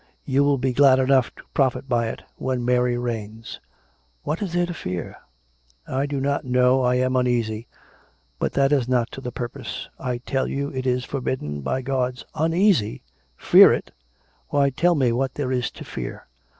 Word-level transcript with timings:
You 0.25 0.43
will 0.43 0.57
be 0.57 0.73
glad 0.73 0.97
enough 0.97 1.29
to 1.35 1.43
profit 1.53 1.87
by 1.87 2.07
it, 2.07 2.23
when 2.37 2.65
Mary 2.65 2.97
reigns. 2.97 3.59
What 4.23 4.41
is 4.41 4.53
there 4.53 4.65
to 4.65 4.73
fear 4.73 5.15
.''""I 5.87 6.07
do 6.07 6.19
not 6.19 6.43
know; 6.43 6.81
I 6.81 6.95
am 6.95 7.15
uneasy. 7.15 7.67
But 8.39 8.53
that 8.53 8.71
is 8.71 8.87
not 8.89 9.11
to 9.11 9.21
the 9.21 9.31
purpose. 9.31 9.89
I 9.99 10.17
tell 10.17 10.47
you 10.47 10.69
it 10.69 10.87
is 10.87 11.05
forbidden 11.05 11.61
by 11.61 11.83
God's' 11.83 12.25
""Uneasy! 12.33 13.03
Fear 13.37 13.73
it! 13.73 13.91
Why, 14.49 14.71
tell 14.71 14.95
me 14.95 15.11
what 15.11 15.35
there 15.35 15.51
is 15.51 15.69
to 15.69 15.85
fear? 15.85 16.25